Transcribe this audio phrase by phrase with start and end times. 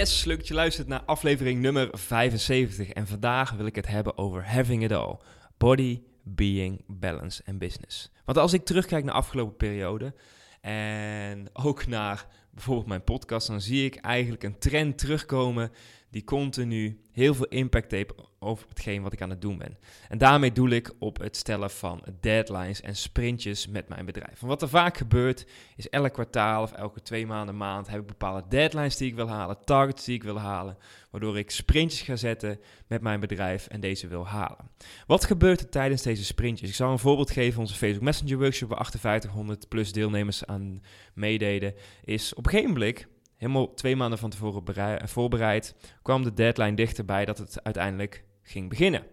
[0.00, 2.88] Yes, leuk je luistert naar aflevering nummer 75.
[2.88, 5.16] En vandaag wil ik het hebben over having it all.
[5.58, 8.10] Body, being, balance en business.
[8.24, 10.14] Want als ik terugkijk naar de afgelopen periode
[10.60, 15.72] en ook naar bijvoorbeeld mijn podcast, dan zie ik eigenlijk een trend terugkomen
[16.10, 19.78] die continu heel veel impact heeft over hetgeen wat ik aan het doen ben.
[20.08, 24.42] En daarmee doel ik op het stellen van deadlines en sprintjes met mijn bedrijf.
[24.42, 28.06] En wat er vaak gebeurt, is elk kwartaal of elke twee maanden, maand heb ik
[28.06, 30.76] bepaalde deadlines die ik wil halen, targets die ik wil halen,
[31.10, 34.70] waardoor ik sprintjes ga zetten met mijn bedrijf en deze wil halen.
[35.06, 36.68] Wat gebeurt er tijdens deze sprintjes?
[36.68, 37.60] Ik zal een voorbeeld geven.
[37.60, 40.82] Onze Facebook Messenger workshop waar 5800 plus deelnemers aan
[41.14, 43.06] meededen, is op een gegeven moment
[43.40, 49.06] helemaal twee maanden van tevoren voorbereid, kwam de deadline dichterbij dat het uiteindelijk ging beginnen.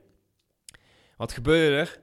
[1.17, 1.99] Wat gebeurde er?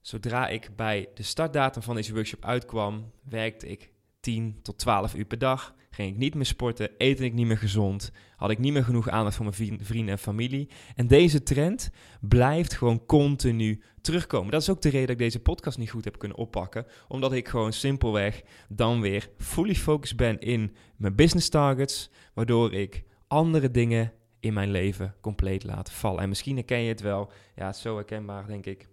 [0.00, 5.24] Zodra ik bij de startdatum van deze workshop uitkwam, werkte ik 10 tot 12 uur
[5.24, 5.74] per dag.
[5.90, 9.08] Ging ik niet meer sporten, eten ik niet meer gezond, had ik niet meer genoeg
[9.08, 10.68] aandacht voor mijn vrienden en familie.
[10.94, 14.50] En deze trend blijft gewoon continu terugkomen.
[14.50, 17.32] Dat is ook de reden dat ik deze podcast niet goed heb kunnen oppakken, omdat
[17.32, 23.70] ik gewoon simpelweg dan weer fully focused ben in mijn business targets, waardoor ik andere
[23.70, 26.22] dingen in mijn leven compleet laat vallen.
[26.22, 28.88] En misschien herken je het wel, ja, zo herkenbaar denk ik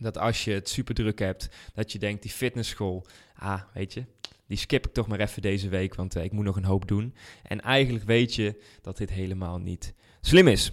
[0.00, 4.04] dat als je het super druk hebt, dat je denkt die fitnessschool, ah, weet je,
[4.52, 6.88] die skip ik toch maar even deze week, want uh, ik moet nog een hoop
[6.88, 7.14] doen.
[7.42, 10.72] En eigenlijk weet je dat dit helemaal niet slim is.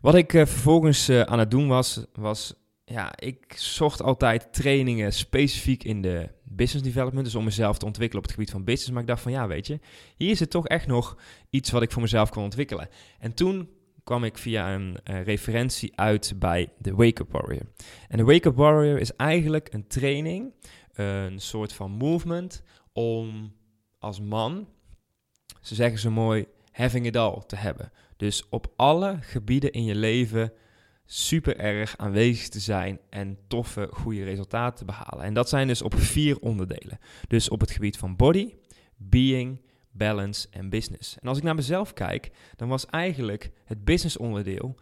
[0.00, 5.12] Wat ik uh, vervolgens uh, aan het doen was, was, ja, ik zocht altijd trainingen
[5.12, 8.90] specifiek in de business development, dus om mezelf te ontwikkelen op het gebied van business.
[8.90, 9.80] Maar ik dacht van, ja, weet je,
[10.16, 11.16] hier is het toch echt nog
[11.50, 12.88] iets wat ik voor mezelf kan ontwikkelen.
[13.18, 13.68] En toen
[14.04, 17.66] kwam ik via een referentie uit bij de Wake Up Warrior.
[18.08, 20.52] En de Wake Up Warrior is eigenlijk een training
[20.98, 22.62] een soort van movement
[22.92, 23.54] om
[23.98, 24.68] als man,
[25.60, 27.92] ze zeggen zo mooi, having it all te hebben.
[28.16, 30.52] Dus op alle gebieden in je leven
[31.04, 35.24] super erg aanwezig te zijn en toffe, goede resultaten te behalen.
[35.24, 36.98] En dat zijn dus op vier onderdelen.
[37.28, 38.54] Dus op het gebied van body,
[38.96, 41.18] being, balance en business.
[41.18, 44.74] En als ik naar mezelf kijk, dan was eigenlijk het business onderdeel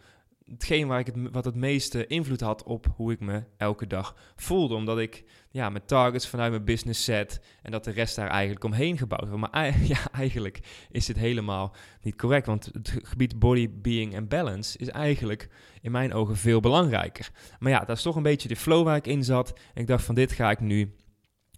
[0.51, 4.15] hetgeen waar ik het, wat het meeste invloed had op hoe ik me elke dag
[4.35, 4.75] voelde.
[4.75, 8.63] Omdat ik ja, mijn targets vanuit mijn business set en dat de rest daar eigenlijk
[8.63, 9.51] omheen gebouwd wordt.
[9.53, 10.59] Maar ja, eigenlijk
[10.91, 12.45] is dit helemaal niet correct.
[12.45, 15.49] Want het gebied body, being en balance is eigenlijk
[15.81, 17.29] in mijn ogen veel belangrijker.
[17.59, 19.53] Maar ja, dat is toch een beetje de flow waar ik in zat.
[19.73, 20.95] En ik dacht van dit ga ik nu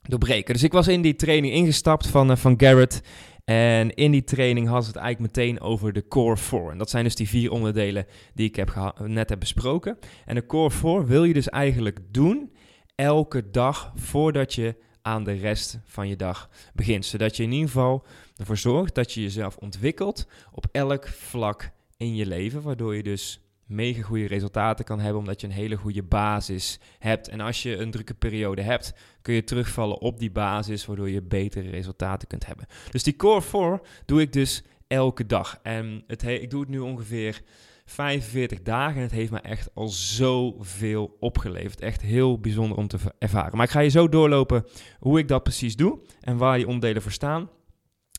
[0.01, 0.53] doorbreken.
[0.53, 3.01] Dus ik was in die training ingestapt van, uh, van Garrett.
[3.49, 6.69] En in die training had het eigenlijk meteen over de Core 4.
[6.69, 9.97] En dat zijn dus die vier onderdelen die ik heb net heb besproken.
[10.25, 12.51] En de Core 4 wil je dus eigenlijk doen
[12.95, 17.05] elke dag voordat je aan de rest van je dag begint.
[17.05, 22.15] Zodat je in ieder geval ervoor zorgt dat je jezelf ontwikkelt op elk vlak in
[22.15, 22.61] je leven.
[22.61, 27.27] Waardoor je dus mega goede resultaten kan hebben, omdat je een hele goede basis hebt.
[27.27, 31.21] En als je een drukke periode hebt, kun je terugvallen op die basis, waardoor je
[31.21, 32.65] betere resultaten kunt hebben.
[32.91, 35.59] Dus die core 4 doe ik dus elke dag.
[35.63, 37.41] En het ik doe het nu ongeveer
[37.85, 41.81] 45 dagen en het heeft me echt al zoveel opgeleverd.
[41.81, 43.57] Echt heel bijzonder om te ervaren.
[43.57, 44.65] Maar ik ga je zo doorlopen
[44.99, 47.49] hoe ik dat precies doe en waar die onderdelen voor staan.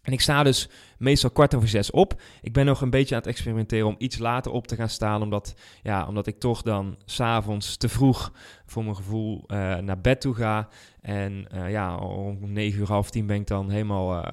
[0.09, 2.21] En ik sta dus meestal kwart over zes op.
[2.41, 5.23] Ik ben nog een beetje aan het experimenteren om iets later op te gaan staan.
[5.23, 8.33] Omdat, ja, omdat ik toch dan s'avonds te vroeg
[8.67, 10.69] voor mijn gevoel uh, naar bed toe ga.
[11.01, 14.33] En uh, ja, om negen uur, half tien ben ik dan helemaal uh,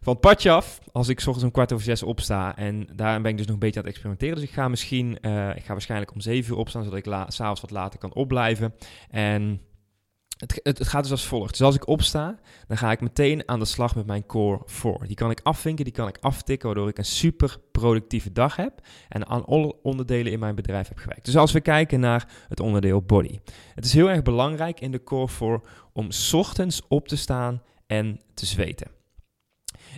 [0.00, 0.80] van het padje af.
[0.92, 2.56] Als ik s ochtends om kwart over zes opsta.
[2.56, 4.34] En daar ben ik dus nog een beetje aan het experimenteren.
[4.34, 5.16] Dus ik ga misschien,
[5.56, 6.84] ik ga waarschijnlijk om zeven uur opstaan.
[6.84, 8.74] Zodat ik s'avonds wat later kan opblijven.
[9.10, 9.60] En
[10.40, 11.50] het, het, gaat dus als volgt.
[11.50, 14.98] Dus als ik opsta, dan ga ik meteen aan de slag met mijn core 4.
[15.06, 18.80] Die kan ik afvinken, die kan ik aftikken, waardoor ik een super productieve dag heb
[19.08, 21.24] en aan alle onderdelen in mijn bedrijf heb gewerkt.
[21.24, 23.38] Dus als we kijken naar het onderdeel body.
[23.74, 25.60] Het is heel erg belangrijk in de core 4
[25.92, 28.99] om ochtends op te staan en te zweten.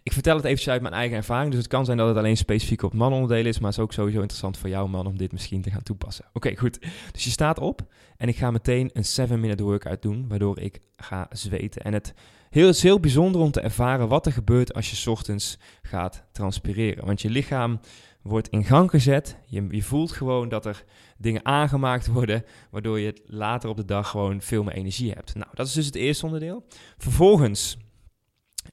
[0.02, 1.50] Ik vertel het eventjes uit mijn eigen ervaring.
[1.50, 3.58] Dus het kan zijn dat het alleen specifiek op manonderdelen is.
[3.58, 6.24] Maar het is ook sowieso interessant voor jou, man, om dit misschien te gaan toepassen.
[6.32, 6.80] Oké, goed.
[7.12, 7.86] Dus je staat op
[8.16, 10.28] en ik ga meteen een 7-minute workout doen.
[10.28, 11.82] Waardoor ik ga zweten.
[11.82, 12.14] En het,
[12.50, 17.06] heel, is heel bijzonder om te ervaren wat er gebeurt als je ochtends gaat transpireren.
[17.06, 17.80] Want je lichaam
[18.22, 19.36] wordt in gang gezet.
[19.46, 20.84] Je, je voelt gewoon dat er
[21.18, 25.34] dingen aangemaakt worden, waardoor je later op de dag gewoon veel meer energie hebt.
[25.34, 26.64] Nou, dat is dus het eerste onderdeel.
[26.96, 27.76] Vervolgens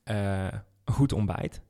[0.04, 0.52] een
[0.92, 1.62] goed ontbijt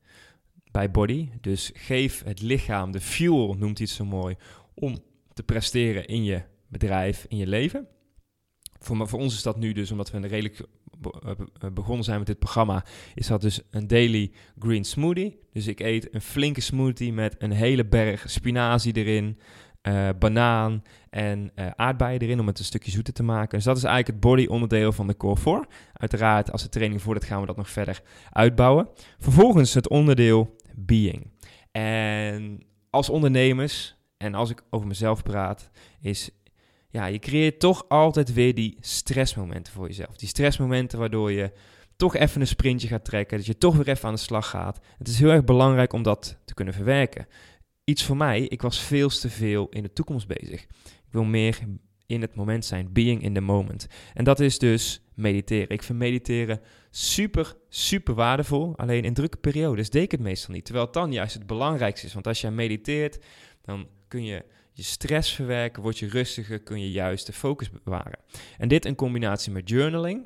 [0.71, 1.29] bij body.
[1.41, 4.35] Dus geef het lichaam de fuel, noemt het zo mooi,
[4.73, 4.97] om
[5.33, 7.87] te presteren in je bedrijf, in je leven.
[8.79, 10.59] Voor, voor ons is dat nu dus, omdat we een redelijk
[11.01, 12.85] eh, eh, begonnen zijn met dit programma,
[13.15, 15.39] is dat dus een daily green smoothie.
[15.51, 19.39] Dus ik eet een flinke smoothie met een hele berg spinazie erin,
[19.87, 23.57] uh, banaan en uh, aardbeien erin om het een stukje zoeter te maken.
[23.57, 25.65] Dus dat is eigenlijk het body onderdeel van de core 4.
[25.93, 28.89] Uiteraard, als de training voordat gaan we dat nog verder uitbouwen.
[29.17, 31.31] Vervolgens het onderdeel being.
[31.71, 35.69] En als ondernemers, en als ik over mezelf praat,
[36.01, 36.29] is
[36.89, 40.15] ja, je creëert toch altijd weer die stressmomenten voor jezelf.
[40.15, 41.51] Die stressmomenten waardoor je
[41.95, 44.79] toch even een sprintje gaat trekken, dat je toch weer even aan de slag gaat.
[44.97, 47.27] Het is heel erg belangrijk om dat te kunnen verwerken.
[47.89, 50.61] Iets voor mij, ik was veel te veel in de toekomst bezig.
[50.83, 51.59] Ik wil meer
[52.05, 53.87] in het moment zijn, being in the moment.
[54.13, 55.69] En dat is dus mediteren.
[55.69, 58.77] Ik vind mediteren super, super waardevol.
[58.77, 60.65] Alleen in drukke periodes deed ik het meestal niet.
[60.65, 62.13] Terwijl het dan juist het belangrijkste is.
[62.13, 63.19] Want als jij mediteert,
[63.61, 68.19] dan kun je je stress verwerken, word je rustiger, kun je juist de focus bewaren.
[68.57, 70.25] En dit in combinatie met journaling.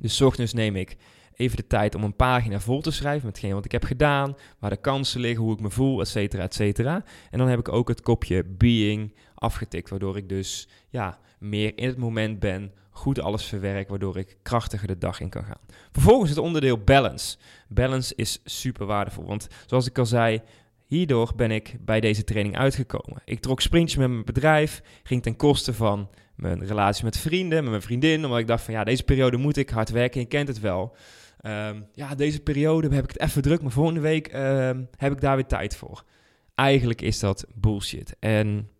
[0.00, 0.96] Dus ochtends neem ik
[1.40, 4.70] even de tijd om een pagina vol te schrijven met wat ik heb gedaan, waar
[4.70, 7.04] de kansen liggen, hoe ik me voel, et cetera, et cetera.
[7.30, 11.88] En dan heb ik ook het kopje being afgetikt, waardoor ik dus ja, meer in
[11.88, 15.60] het moment ben, goed alles verwerk, waardoor ik krachtiger de dag in kan gaan.
[15.92, 17.36] Vervolgens het onderdeel balance.
[17.68, 20.42] Balance is super waardevol, want zoals ik al zei,
[20.86, 23.22] Hierdoor ben ik bij deze training uitgekomen.
[23.24, 27.70] Ik trok sprintjes met mijn bedrijf, ging ten koste van mijn relatie met vrienden, met
[27.70, 30.48] mijn vriendin, omdat ik dacht van ja, deze periode moet ik hard werken, je kent
[30.48, 30.96] het wel.
[31.42, 35.20] Um, ja, deze periode heb ik het even druk, maar volgende week um, heb ik
[35.20, 36.04] daar weer tijd voor.
[36.54, 38.16] Eigenlijk is dat bullshit.
[38.18, 38.70] En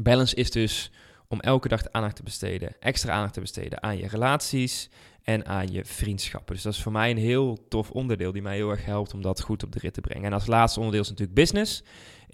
[0.00, 0.92] balance is dus
[1.28, 4.90] om elke dag aandacht te besteden, extra aandacht te besteden aan je relaties
[5.22, 6.54] en aan je vriendschappen.
[6.54, 9.22] Dus dat is voor mij een heel tof onderdeel die mij heel erg helpt om
[9.22, 10.24] dat goed op de rit te brengen.
[10.24, 11.82] En als laatste onderdeel is natuurlijk business.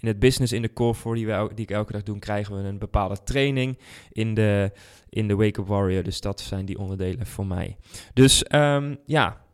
[0.01, 2.55] In het business in de core voor die, we, die ik elke dag doe, krijgen
[2.55, 3.79] we een bepaalde training
[4.11, 4.71] in de,
[5.09, 6.03] in de Wake Up Warrior.
[6.03, 7.77] Dus dat zijn die onderdelen voor mij.
[8.13, 9.45] Dus um, ja,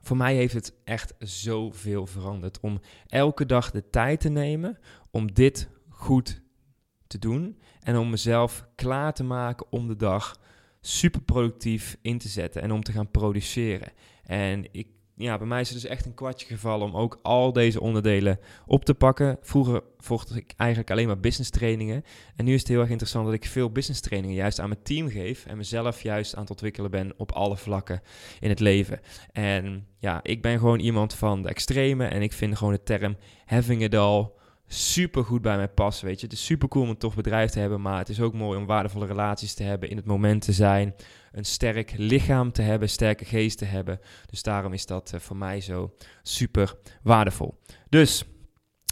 [0.00, 4.78] voor mij heeft het echt zoveel veranderd om elke dag de tijd te nemen
[5.10, 6.42] om dit goed
[7.06, 10.40] te doen en om mezelf klaar te maken om de dag
[10.80, 13.92] super productief in te zetten en om te gaan produceren.
[14.22, 14.88] En ik,
[15.22, 18.38] ja, bij mij is het dus echt een kwartje gevallen om ook al deze onderdelen
[18.66, 19.38] op te pakken.
[19.40, 22.04] Vroeger volgde ik eigenlijk alleen maar business trainingen.
[22.36, 24.82] En nu is het heel erg interessant dat ik veel business trainingen juist aan mijn
[24.82, 25.46] team geef.
[25.46, 28.02] En mezelf juist aan het ontwikkelen ben op alle vlakken
[28.40, 29.00] in het leven.
[29.32, 32.06] En ja, ik ben gewoon iemand van de extreme.
[32.06, 34.30] En ik vind gewoon de term having it all
[34.72, 36.06] super goed bij mij passen.
[36.06, 38.20] Weet je, het is super cool om een tof bedrijf te hebben, maar het is
[38.20, 40.94] ook mooi om waardevolle relaties te hebben, in het moment te zijn,
[41.32, 44.00] een sterk lichaam te hebben, sterke geest te hebben.
[44.30, 47.58] Dus daarom is dat uh, voor mij zo super waardevol.
[47.88, 48.24] Dus,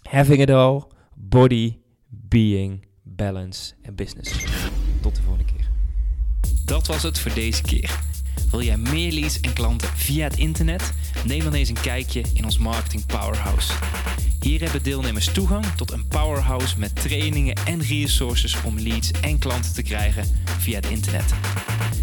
[0.02, 0.82] having it all,
[1.14, 1.78] body,
[2.08, 4.44] being, balance en business.
[5.00, 5.68] Tot de volgende keer.
[6.64, 8.00] Dat was het voor deze keer.
[8.50, 10.92] Wil jij meer leads en klanten via het internet?
[11.26, 13.72] Neem dan eens een kijkje in ons Marketing Powerhouse.
[14.40, 19.75] Hier hebben deelnemers toegang tot een powerhouse met trainingen en resources om leads en klanten
[19.75, 20.25] te krijgen
[20.59, 21.35] via het internet.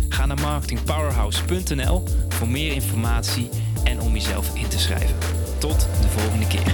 [0.10, 3.50] Ga naar marketingpowerhouse.nl voor meer informatie
[3.84, 5.16] en om jezelf in te schrijven.
[5.58, 6.74] Tot de volgende keer.